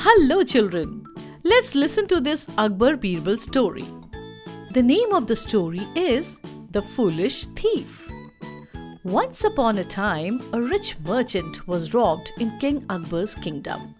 [0.00, 1.04] Hello, children.
[1.42, 3.84] Let's listen to this Akbar Birbal story.
[4.70, 6.38] The name of the story is
[6.70, 8.08] The Foolish Thief.
[9.02, 13.96] Once upon a time, a rich merchant was robbed in King Akbar's kingdom.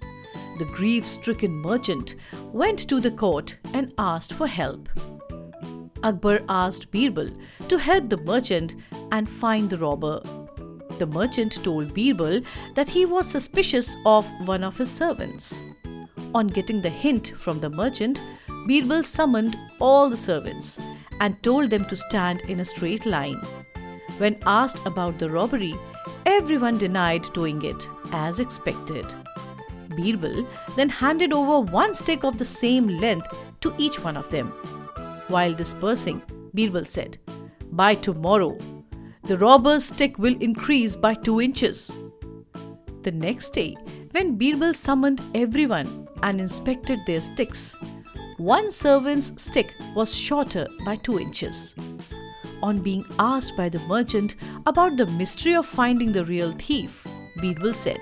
[0.61, 2.15] The grief stricken merchant
[2.53, 4.89] went to the court and asked for help.
[6.05, 7.37] Akbar asked Birbal
[7.69, 8.77] to help the merchant
[9.11, 10.23] and find the robber.
[10.99, 12.43] The merchant told Birbal
[12.77, 15.61] that he was suspicious of one of his servants.
[16.35, 18.21] On getting the hint from the merchant,
[18.67, 20.79] Birbal summoned all the servants
[21.21, 23.41] and told them to stand in a straight line.
[24.19, 25.75] When asked about the robbery,
[26.27, 29.07] everyone denied doing it, as expected.
[29.91, 30.47] Birbal
[30.77, 33.27] then handed over one stick of the same length
[33.61, 34.49] to each one of them.
[35.29, 36.23] While dispersing,
[36.55, 37.19] Birbal said,
[37.73, 38.59] By tomorrow,
[39.23, 41.91] the robber's stick will increase by two inches.
[43.03, 43.77] The next day,
[44.11, 47.75] when Birbal summoned everyone and inspected their sticks.
[48.37, 51.75] One servant's stick was shorter by two inches.
[52.63, 54.35] On being asked by the merchant
[54.67, 58.01] about the mystery of finding the real thief, Birbal said,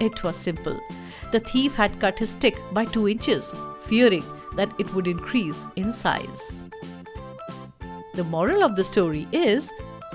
[0.00, 0.78] It was simple.
[1.32, 4.24] The thief had cut his stick by two inches, fearing
[4.56, 6.68] that it would increase in size.
[8.14, 9.70] The moral of the story is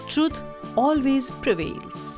[0.09, 0.37] truth
[0.75, 2.12] always prevails.